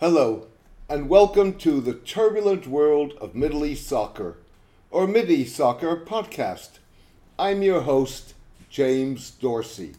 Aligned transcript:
Hello, 0.00 0.48
and 0.88 1.08
welcome 1.08 1.54
to 1.58 1.80
the 1.80 1.94
turbulent 1.94 2.66
world 2.66 3.14
of 3.20 3.36
Middle 3.36 3.64
East 3.64 3.86
soccer, 3.86 4.38
or 4.90 5.06
Mideast 5.06 5.50
Soccer 5.50 5.96
podcast. 5.96 6.80
I'm 7.38 7.62
your 7.62 7.82
host, 7.82 8.34
James 8.68 9.30
Dorsey. 9.30 9.92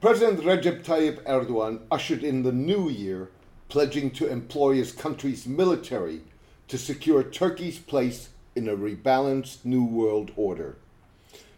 President 0.00 0.40
Recep 0.40 0.82
Tayyip 0.82 1.22
Erdogan 1.24 1.80
ushered 1.90 2.24
in 2.24 2.44
the 2.44 2.50
new 2.50 2.88
year, 2.88 3.28
pledging 3.68 4.10
to 4.12 4.26
employ 4.26 4.76
his 4.76 4.90
country's 4.90 5.46
military 5.46 6.22
to 6.68 6.78
secure 6.78 7.22
Turkey's 7.22 7.78
place 7.78 8.30
in 8.56 8.70
a 8.70 8.74
rebalanced 8.74 9.66
new 9.66 9.84
world 9.84 10.30
order. 10.34 10.78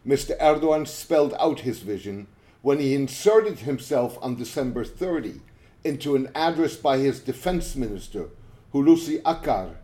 Mr. 0.05 0.37
Erdogan 0.39 0.85
spelled 0.85 1.35
out 1.39 1.61
his 1.61 1.79
vision 1.79 2.27
when 2.61 2.81
he 2.81 2.93
inserted 2.93 3.61
himself 3.61 4.19
on 4.21 4.35
December 4.35 4.85
30 4.85 5.43
into 5.85 6.15
an 6.15 6.31
address 6.35 6.77
by 6.77 6.99
his 6.99 7.20
defense 7.20 7.75
minister, 7.75 8.29
Hulusi 8.75 9.23
Akar, 9.23 9.77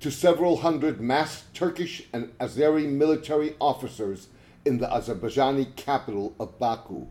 to 0.00 0.10
several 0.10 0.58
hundred 0.58 1.00
masked 1.00 1.54
Turkish 1.54 2.04
and 2.12 2.36
Azeri 2.38 2.88
military 2.88 3.54
officers 3.60 4.28
in 4.64 4.78
the 4.78 4.86
Azerbaijani 4.86 5.76
capital 5.76 6.34
of 6.40 6.58
Baku. 6.58 7.06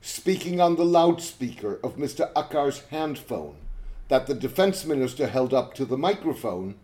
Speaking 0.00 0.60
on 0.60 0.76
the 0.76 0.84
loudspeaker 0.84 1.78
of 1.84 1.96
Mr. 1.96 2.30
Akar's 2.34 2.80
handphone 2.90 3.56
that 4.08 4.26
the 4.26 4.34
defense 4.34 4.84
minister 4.84 5.26
held 5.26 5.52
up 5.52 5.74
to 5.74 5.84
the 5.84 5.98
microphone, 5.98 6.76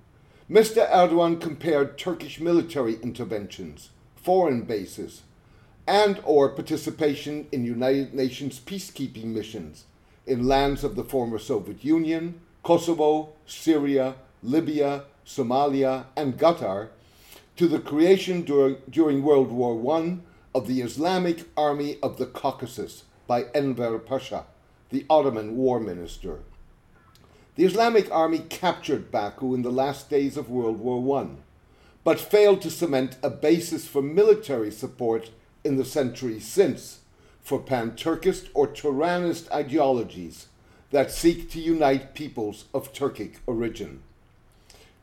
Mr. 0.51 0.89
Erdogan 0.91 1.41
compared 1.41 1.97
Turkish 1.97 2.39
military 2.39 2.97
interventions, 2.97 3.91
foreign 4.15 4.63
bases, 4.63 5.23
and 5.87 6.21
or 6.25 6.51
participation 6.51 7.47
in 7.51 7.65
United 7.65 8.13
Nations 8.13 8.61
peacekeeping 8.61 9.25
missions 9.25 9.85
in 10.27 10.47
lands 10.47 10.85
of 10.85 10.97
the 10.97 11.05
former 11.05 11.39
Soviet 11.39 11.85
Union, 11.85 12.41
Kosovo, 12.63 13.31
Syria, 13.47 14.15
Libya, 14.43 15.05
Somalia, 15.27 16.07
and 16.17 16.39
Qatar 16.39 16.89
to 17.57 17.69
the 17.69 17.79
creation 17.79 18.43
dur- 18.43 18.79
during 18.89 19.23
World 19.23 19.51
War 19.51 19.99
I 19.99 20.19
of 20.55 20.67
the 20.67 20.81
Islamic 20.81 21.45
Army 21.57 21.99
of 22.03 22.19
the 22.19 22.27
Caucasus 22.27 23.05
by 23.27 23.45
Enver 23.55 23.99
Pasha, 23.99 24.45
the 24.91 25.05
Ottoman 25.09 25.57
war 25.57 25.81
minister. 25.81 26.41
The 27.57 27.65
Islamic 27.65 28.11
Army 28.11 28.41
captured 28.41 29.11
Baku 29.11 29.55
in 29.55 29.63
the 29.63 29.71
last 29.71 30.11
days 30.11 30.37
of 30.37 30.51
World 30.51 30.81
War 30.81 31.21
I, 31.21 31.29
but 32.03 32.21
failed 32.21 32.61
to 32.63 32.71
cement 32.71 33.17
a 33.23 33.31
basis 33.31 33.87
for 33.87 34.03
military 34.03 34.71
support 34.71 35.31
in 35.63 35.77
the 35.77 35.85
centuries 35.85 36.47
since 36.47 37.01
for 37.45 37.61
pan 37.61 37.91
Turkist 37.93 38.49
or 38.55 38.67
Turanist 38.67 39.53
ideologies 39.53 40.49
that 40.91 41.11
seek 41.11 41.51
to 41.51 41.61
unite 41.61 42.15
peoples 42.15 42.65
of 42.73 42.93
Turkic 42.93 43.35
origin. 43.47 44.01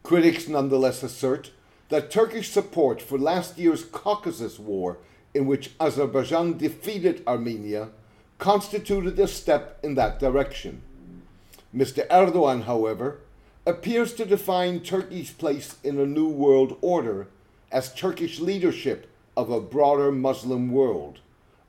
Critics 0.02 0.48
nonetheless 0.48 1.04
assert 1.04 1.52
that 1.90 2.10
Turkish 2.10 2.50
support 2.50 3.00
for 3.00 3.20
last 3.20 3.60
year's 3.60 3.84
Caucasus 3.84 4.58
War, 4.58 4.98
in 5.36 5.46
which 5.46 5.72
Azerbaijan 5.80 6.58
defeated 6.58 7.22
Armenia, 7.28 7.90
constituted 8.40 9.20
a 9.20 9.28
step 9.28 9.80
in 9.84 9.94
that 9.94 10.20
direction. 10.20 10.82
Mr. 11.76 12.08
Erdogan, 12.08 12.64
however, 12.64 13.20
appears 13.68 14.14
to 14.16 14.26
define 14.26 14.80
Turkey's 14.80 15.30
place 15.30 15.76
in 15.84 16.00
a 16.00 16.08
new 16.08 16.28
world 16.28 16.78
order 16.82 17.28
as 17.72 17.94
Turkish 17.94 18.40
leadership 18.40 19.08
of 19.38 19.52
a 19.52 19.62
broader 19.62 20.12
Muslim 20.12 20.72
world 20.72 21.20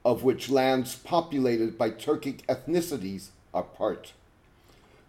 of 0.05 0.22
which 0.22 0.50
lands 0.50 0.97
populated 0.97 1.78
by 1.78 1.91
Turkic 1.91 2.45
ethnicities 2.47 3.28
are 3.55 3.62
part. 3.62 4.12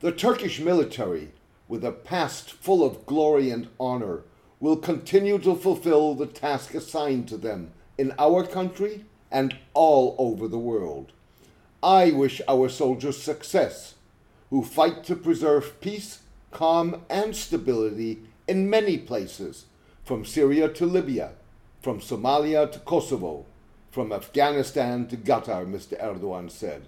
The 0.01 0.11
Turkish 0.11 0.59
military, 0.59 1.31
with 1.67 1.83
a 1.83 1.91
past 1.91 2.51
full 2.51 2.85
of 2.85 3.05
glory 3.05 3.49
and 3.49 3.67
honor, 3.79 4.23
will 4.59 4.77
continue 4.77 5.39
to 5.39 5.55
fulfill 5.55 6.13
the 6.13 6.25
task 6.25 6.73
assigned 6.73 7.27
to 7.29 7.37
them 7.37 7.71
in 7.97 8.13
our 8.19 8.45
country 8.45 9.05
and 9.31 9.55
all 9.73 10.15
over 10.17 10.47
the 10.47 10.59
world. 10.59 11.11
I 11.81 12.11
wish 12.11 12.41
our 12.47 12.69
soldiers 12.69 13.21
success, 13.21 13.95
who 14.49 14.63
fight 14.63 15.03
to 15.05 15.15
preserve 15.15 15.81
peace, 15.81 16.19
calm, 16.51 17.03
and 17.09 17.35
stability 17.35 18.19
in 18.47 18.69
many 18.69 18.97
places, 18.97 19.65
from 20.03 20.23
Syria 20.23 20.69
to 20.69 20.85
Libya, 20.85 21.31
from 21.81 21.99
Somalia 21.99 22.71
to 22.71 22.79
Kosovo, 22.79 23.45
from 23.93 24.11
Afghanistan 24.11 25.05
to 25.05 25.15
Qatar, 25.15 25.67
Mr. 25.67 26.01
Erdogan 26.01 26.49
said. 26.49 26.87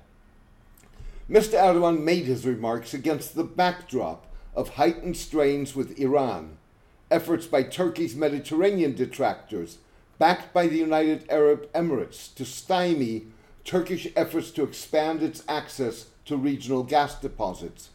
Mr. 1.30 1.54
Erdogan 1.54 2.02
made 2.02 2.26
his 2.26 2.48
remarks 2.48 2.96
against 2.96 3.36
the 3.36 3.44
backdrop 3.44 4.26
of 4.56 4.70
heightened 4.70 5.16
strains 5.16 5.76
with 5.76 6.00
Iran, 6.00 6.58
efforts 7.12 7.46
by 7.46 7.62
Turkey's 7.62 8.16
Mediterranean 8.16 8.96
detractors, 8.96 9.78
backed 10.18 10.52
by 10.52 10.66
the 10.66 10.80
United 10.80 11.30
Arab 11.30 11.72
Emirates, 11.74 12.34
to 12.34 12.44
stymie 12.44 13.28
Turkish 13.64 14.08
efforts 14.16 14.50
to 14.50 14.64
expand 14.64 15.22
its 15.22 15.44
access 15.48 16.08
to 16.26 16.36
regional 16.36 16.82
gas 16.82 17.14
deposits, 17.22 17.90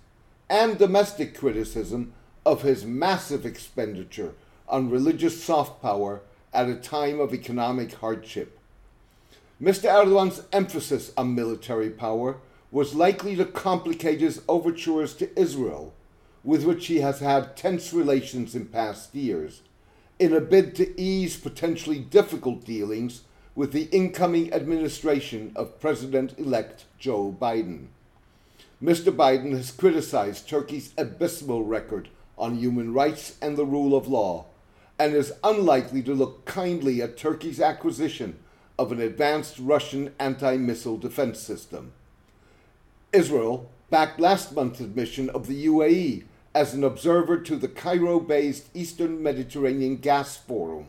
and 0.48 0.78
domestic 0.78 1.36
criticism 1.36 2.12
of 2.46 2.62
his 2.62 2.84
massive 2.84 3.44
expenditure 3.44 4.34
on 4.68 4.88
religious 4.88 5.42
soft 5.42 5.82
power 5.82 6.22
at 6.54 6.68
a 6.68 6.76
time 6.76 7.18
of 7.18 7.34
economic 7.34 7.94
hardship. 7.94 8.58
Mr. 9.60 9.90
Erdogan's 9.90 10.42
emphasis 10.52 11.12
on 11.18 11.34
military 11.34 11.90
power 11.90 12.38
was 12.70 12.94
likely 12.94 13.36
to 13.36 13.44
complicate 13.44 14.20
his 14.20 14.40
overtures 14.48 15.12
to 15.12 15.38
Israel, 15.38 15.92
with 16.42 16.64
which 16.64 16.86
he 16.86 17.00
has 17.00 17.20
had 17.20 17.58
tense 17.58 17.92
relations 17.92 18.54
in 18.54 18.64
past 18.64 19.14
years, 19.14 19.60
in 20.18 20.32
a 20.32 20.40
bid 20.40 20.74
to 20.74 20.98
ease 20.98 21.36
potentially 21.36 21.98
difficult 21.98 22.64
dealings 22.64 23.24
with 23.54 23.72
the 23.72 23.90
incoming 23.92 24.50
administration 24.54 25.52
of 25.54 25.78
President 25.78 26.38
elect 26.38 26.86
Joe 26.98 27.36
Biden. 27.38 27.88
Mr. 28.82 29.14
Biden 29.14 29.50
has 29.52 29.70
criticized 29.70 30.48
Turkey's 30.48 30.94
abysmal 30.96 31.64
record 31.64 32.08
on 32.38 32.56
human 32.56 32.94
rights 32.94 33.36
and 33.42 33.58
the 33.58 33.66
rule 33.66 33.94
of 33.94 34.08
law, 34.08 34.46
and 34.98 35.12
is 35.14 35.34
unlikely 35.44 36.02
to 36.02 36.14
look 36.14 36.46
kindly 36.46 37.02
at 37.02 37.18
Turkey's 37.18 37.60
acquisition 37.60 38.38
of 38.80 38.90
an 38.92 39.00
advanced 39.02 39.58
Russian 39.58 40.10
anti 40.18 40.56
missile 40.56 40.96
defense 40.96 41.38
system. 41.38 41.92
Israel 43.12 43.68
backed 43.90 44.18
last 44.18 44.54
month's 44.54 44.80
admission 44.80 45.28
of 45.28 45.46
the 45.46 45.66
UAE 45.66 46.24
as 46.54 46.72
an 46.72 46.82
observer 46.82 47.38
to 47.40 47.56
the 47.56 47.68
Cairo 47.68 48.18
based 48.18 48.68
Eastern 48.72 49.22
Mediterranean 49.22 49.98
Gas 49.98 50.38
Forum 50.38 50.86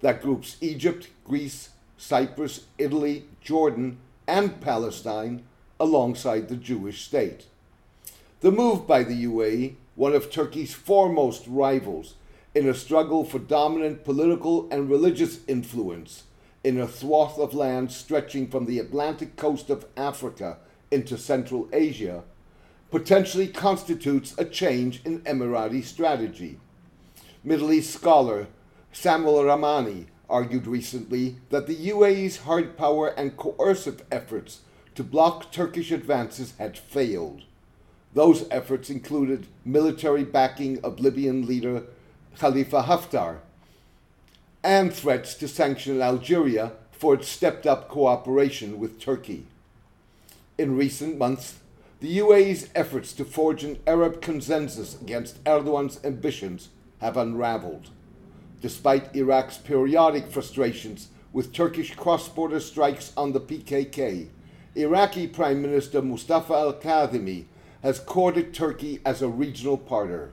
that 0.00 0.22
groups 0.22 0.56
Egypt, 0.62 1.08
Greece, 1.24 1.68
Cyprus, 1.98 2.64
Italy, 2.78 3.26
Jordan, 3.42 3.98
and 4.26 4.58
Palestine 4.62 5.42
alongside 5.78 6.48
the 6.48 6.56
Jewish 6.56 7.04
state. 7.04 7.44
The 8.40 8.50
move 8.50 8.86
by 8.86 9.02
the 9.02 9.26
UAE, 9.26 9.74
one 9.94 10.14
of 10.14 10.30
Turkey's 10.30 10.72
foremost 10.72 11.44
rivals 11.46 12.14
in 12.54 12.66
a 12.66 12.72
struggle 12.72 13.26
for 13.26 13.38
dominant 13.38 14.06
political 14.06 14.66
and 14.70 14.88
religious 14.88 15.40
influence 15.46 16.22
in 16.66 16.80
a 16.80 16.88
swath 16.88 17.38
of 17.38 17.54
land 17.54 17.92
stretching 17.92 18.48
from 18.48 18.66
the 18.66 18.80
Atlantic 18.80 19.36
coast 19.36 19.70
of 19.70 19.86
Africa 19.96 20.58
into 20.90 21.16
Central 21.16 21.68
Asia, 21.72 22.24
potentially 22.90 23.46
constitutes 23.46 24.34
a 24.36 24.44
change 24.44 25.00
in 25.04 25.20
Emirati 25.20 25.84
strategy. 25.84 26.58
Middle 27.44 27.72
East 27.72 27.94
scholar 27.94 28.48
Samuel 28.92 29.44
Ramani 29.44 30.06
argued 30.28 30.66
recently 30.66 31.36
that 31.50 31.68
the 31.68 31.76
UAE's 31.76 32.38
hard 32.38 32.76
power 32.76 33.10
and 33.10 33.36
coercive 33.36 34.02
efforts 34.10 34.62
to 34.96 35.04
block 35.04 35.52
Turkish 35.52 35.92
advances 35.92 36.54
had 36.58 36.76
failed. 36.76 37.42
Those 38.12 38.44
efforts 38.50 38.90
included 38.90 39.46
military 39.64 40.24
backing 40.24 40.80
of 40.82 40.98
Libyan 40.98 41.46
leader 41.46 41.84
Khalifa 42.36 42.82
Haftar 42.82 43.38
and 44.66 44.92
threats 44.92 45.34
to 45.34 45.46
sanction 45.46 46.02
Algeria 46.02 46.72
for 46.90 47.14
its 47.14 47.28
stepped 47.28 47.68
up 47.68 47.88
cooperation 47.88 48.80
with 48.80 48.98
Turkey. 48.98 49.46
In 50.58 50.76
recent 50.76 51.16
months, 51.16 51.60
the 52.00 52.18
UAE's 52.18 52.68
efforts 52.74 53.12
to 53.12 53.24
forge 53.24 53.62
an 53.62 53.78
Arab 53.86 54.20
consensus 54.20 55.00
against 55.00 55.42
Erdogan's 55.44 56.00
ambitions 56.04 56.70
have 57.00 57.16
unraveled. 57.16 57.90
Despite 58.60 59.14
Iraq's 59.14 59.56
periodic 59.56 60.26
frustrations 60.26 61.10
with 61.32 61.52
Turkish 61.52 61.94
cross 61.94 62.28
border 62.28 62.58
strikes 62.58 63.12
on 63.16 63.32
the 63.32 63.40
PKK, 63.40 64.26
Iraqi 64.74 65.28
Prime 65.28 65.62
Minister 65.62 66.02
Mustafa 66.02 66.54
al 66.54 66.72
Kadhimi 66.72 67.44
has 67.84 68.00
courted 68.00 68.52
Turkey 68.52 68.98
as 69.04 69.22
a 69.22 69.28
regional 69.28 69.78
partner 69.78 70.32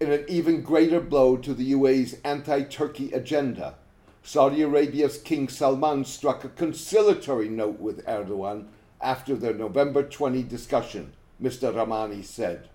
in 0.00 0.12
an 0.12 0.24
even 0.28 0.62
greater 0.62 1.00
blow 1.00 1.36
to 1.36 1.52
the 1.52 1.72
UAE's 1.72 2.16
anti 2.24 2.62
Turkey 2.62 3.10
agenda, 3.12 3.74
Saudi 4.22 4.62
Arabia's 4.62 5.18
King 5.18 5.48
Salman 5.48 6.04
struck 6.04 6.44
a 6.44 6.48
conciliatory 6.48 7.48
note 7.48 7.80
with 7.80 8.06
Erdogan 8.06 8.66
after 9.00 9.34
their 9.34 9.54
November 9.54 10.02
20 10.02 10.42
discussion, 10.44 11.12
Mr. 11.42 11.74
Ramani 11.74 12.22
said. 12.22 12.68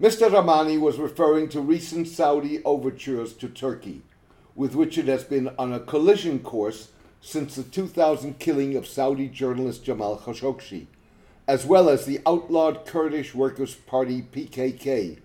Mr. 0.00 0.32
Ramani 0.32 0.78
was 0.78 0.98
referring 0.98 1.48
to 1.48 1.60
recent 1.60 2.08
Saudi 2.08 2.62
overtures 2.64 3.34
to 3.34 3.48
Turkey, 3.48 4.02
with 4.54 4.74
which 4.74 4.96
it 4.96 5.06
has 5.06 5.24
been 5.24 5.50
on 5.58 5.72
a 5.72 5.80
collision 5.80 6.38
course 6.38 6.88
since 7.20 7.54
the 7.56 7.62
2000 7.62 8.38
killing 8.38 8.76
of 8.76 8.86
Saudi 8.86 9.28
journalist 9.28 9.84
Jamal 9.84 10.18
Khashoggi, 10.18 10.86
as 11.46 11.66
well 11.66 11.88
as 11.88 12.06
the 12.06 12.20
outlawed 12.26 12.86
Kurdish 12.86 13.34
Workers' 13.34 13.74
Party 13.74 14.22
PKK 14.22 15.18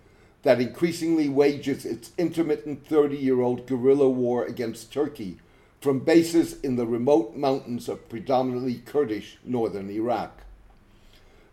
that 0.44 0.62
increasingly 0.62 1.30
wages 1.30 1.86
its 1.86 2.12
intermittent 2.18 2.86
30 2.86 3.18
year 3.18 3.41
old 3.41 3.68
guerrilla 3.68 4.09
war 4.09 4.45
against 4.45 4.94
Turkey 4.94 5.38
from 5.81 6.00
bases 6.00 6.59
in 6.62 6.75
the 6.75 6.86
remote 6.86 7.36
mountains 7.36 7.88
of 7.88 8.09
predominantly 8.09 8.75
Kurdish 8.75 9.38
northern 9.44 9.89
Iraq. 9.89 10.44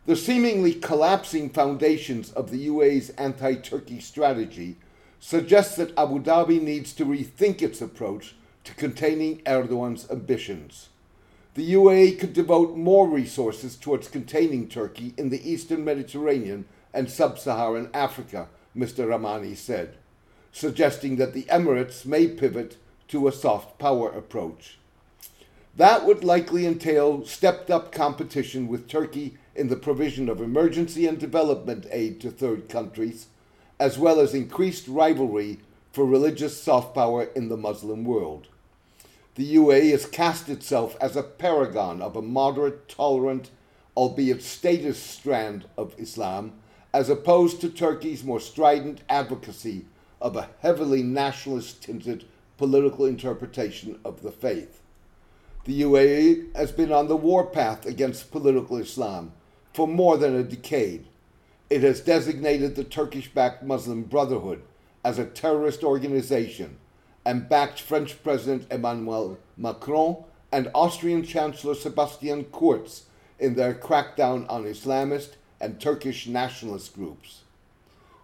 The 0.06 0.17
seemingly 0.17 0.75
collapsing 0.75 1.50
foundations 1.50 2.31
of 2.33 2.50
the 2.50 2.69
UAE's 2.69 3.11
anti 3.11 3.56
Turkey 3.56 4.00
strategy 4.00 4.77
suggest 5.19 5.77
that 5.77 5.97
Abu 5.99 6.21
Dhabi 6.21 6.62
needs 6.62 6.93
to 6.94 7.05
rethink 7.05 7.62
its 7.62 7.81
approach 7.81 8.35
to 8.65 8.75
containing 8.75 9.39
Erdogan's 9.47 10.09
ambitions. 10.11 10.91
The 11.55 11.73
UAE 11.73 12.21
could 12.21 12.32
devote 12.32 12.77
more 12.77 13.09
resources 13.09 13.77
towards 13.77 14.09
containing 14.09 14.69
Turkey 14.69 15.15
in 15.17 15.31
the 15.31 15.50
eastern 15.50 15.85
Mediterranean 15.85 16.67
and 16.93 17.11
sub 17.11 17.39
Saharan 17.39 17.89
Africa, 17.94 18.49
Mr. 18.76 19.08
Ramani 19.08 19.55
said, 19.55 19.96
suggesting 20.52 21.17
that 21.17 21.32
the 21.32 21.44
Emirates 21.44 22.05
may 22.05 22.26
pivot 22.26 22.76
to 23.08 23.28
a 23.28 23.32
soft 23.32 23.78
power 23.78 24.11
approach. 24.11 24.78
That 25.76 26.06
would 26.06 26.25
likely 26.25 26.67
entail 26.67 27.25
stepped 27.26 27.70
up 27.70 27.93
competition 27.93 28.67
with 28.67 28.88
Turkey 28.88 29.37
in 29.55 29.69
the 29.69 29.76
provision 29.76 30.28
of 30.28 30.40
emergency 30.40 31.06
and 31.06 31.19
development 31.19 31.87
aid 31.90 32.20
to 32.23 32.31
third 32.31 32.69
countries, 32.69 33.26
as 33.78 33.99
well 33.99 34.19
as 34.20 34.34
increased 34.34 34.88
rivalry 34.88 35.58
for 35.93 36.05
religious 36.05 36.61
soft 36.61 36.94
power 36.94 37.25
in 37.34 37.49
the 37.49 37.56
Muslim 37.56 38.05
world. 38.05 38.49
The 39.34 39.56
UAE 39.56 39.90
has 39.90 40.06
cast 40.06 40.49
itself 40.49 40.96
as 41.00 41.14
a 41.14 41.22
paragon 41.22 42.00
of 42.00 42.17
a 42.17 42.22
moderate, 42.22 42.88
tolerant, 42.88 43.50
albeit 43.94 44.43
status 44.43 44.99
strand 44.99 45.67
of 45.76 45.94
Islam, 45.99 46.52
as 46.96 47.10
opposed 47.10 47.60
to 47.60 47.69
Turkey's 47.69 48.25
more 48.25 48.40
strident 48.40 49.02
advocacy 49.06 49.84
of 50.19 50.34
a 50.34 50.48
heavily 50.60 51.02
nationalist 51.02 51.82
tinted 51.82 52.25
political 52.56 53.04
interpretation 53.04 53.98
of 54.02 54.22
the 54.22 54.32
faith. 54.32 54.81
The 55.66 55.82
UAE 55.82 56.56
has 56.56 56.72
been 56.72 56.90
on 56.90 57.06
the 57.06 57.14
warpath 57.14 57.84
against 57.84 58.31
political 58.31 58.78
Islam, 58.78 59.32
for 59.75 59.87
more 59.87 60.16
than 60.16 60.34
a 60.34 60.43
decade. 60.43 61.04
It 61.69 61.82
has 61.82 62.00
designated 62.00 62.76
the 62.76 62.84
Turkish 62.84 63.28
backed 63.28 63.62
Muslim 63.62 64.04
Brotherhood 64.04 64.62
as 65.04 65.19
a 65.19 65.26
terrorist 65.26 65.84
organization 65.84 66.78
and 67.26 67.46
backed 67.46 67.78
French 67.78 68.22
President 68.22 68.72
Emmanuel 68.72 69.37
Macron 69.58 70.25
and 70.50 70.70
Austrian 70.75 71.25
Chancellor 71.25 71.75
Sebastian 71.75 72.44
Kurz 72.44 73.04
in 73.38 73.54
their 73.54 73.75
crackdown 73.75 74.50
on 74.50 74.64
Islamist 74.64 75.34
and 75.61 75.81
Turkish 75.81 76.26
nationalist 76.26 76.94
groups. 76.94 77.43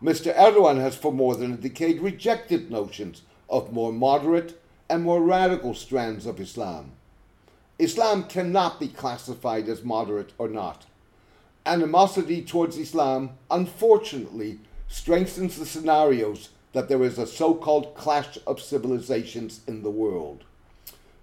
Mr. 0.02 0.34
Erdogan 0.36 0.80
has 0.80 0.96
for 0.96 1.12
more 1.12 1.36
than 1.36 1.52
a 1.52 1.56
decade 1.56 2.00
rejected 2.00 2.70
notions 2.70 3.22
of 3.48 3.72
more 3.72 3.92
moderate 3.92 4.60
and 4.88 5.02
more 5.02 5.22
radical 5.22 5.74
strands 5.74 6.26
of 6.26 6.40
Islam. 6.40 6.92
Islam 7.78 8.24
cannot 8.24 8.80
be 8.80 8.88
classified 8.88 9.68
as 9.68 9.82
moderate 9.82 10.32
or 10.38 10.48
not 10.48 10.86
animosity 11.64 12.42
towards 12.42 12.76
Islam 12.76 13.30
unfortunately 13.50 14.58
strengthens 14.88 15.56
the 15.56 15.66
scenarios 15.66 16.50
that 16.72 16.88
there 16.88 17.02
is 17.02 17.18
a 17.18 17.26
so 17.26 17.54
called 17.54 17.94
clash 17.94 18.38
of 18.46 18.60
civilizations 18.60 19.60
in 19.66 19.82
the 19.82 19.90
world. 19.90 20.44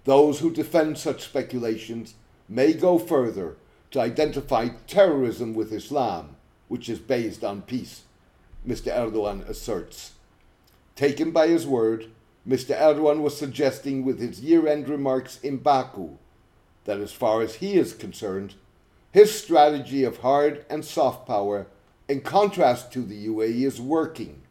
Those 0.04 0.40
who 0.40 0.50
defend 0.52 0.96
such 0.96 1.24
speculations 1.24 2.14
may 2.48 2.72
go 2.72 2.98
further 2.98 3.56
to 3.90 4.00
identify 4.00 4.68
terrorism 4.86 5.54
with 5.54 5.72
Islam, 5.72 6.36
which 6.68 6.88
is 6.88 6.98
based 6.98 7.42
on 7.42 7.62
peace, 7.62 8.02
Mr. 8.66 8.94
Erdogan 8.94 9.48
asserts. 9.48 10.12
Taken 10.94 11.30
by 11.30 11.48
his 11.48 11.66
word, 11.66 12.10
Mr. 12.46 12.76
Erdogan 12.78 13.20
was 13.20 13.36
suggesting 13.36 14.04
with 14.04 14.20
his 14.20 14.40
year 14.40 14.66
end 14.66 14.88
remarks 14.88 15.40
in 15.40 15.58
Baku 15.58 16.16
that, 16.84 17.00
as 17.00 17.12
far 17.12 17.42
as 17.42 17.56
he 17.56 17.74
is 17.74 17.92
concerned, 17.92 18.54
his 19.12 19.36
strategy 19.36 20.04
of 20.04 20.18
hard 20.18 20.64
and 20.70 20.84
soft 20.84 21.26
power, 21.26 21.66
in 22.08 22.20
contrast 22.20 22.92
to 22.92 23.02
the 23.02 23.26
UAE, 23.26 23.62
is 23.64 23.80
working 23.80 24.42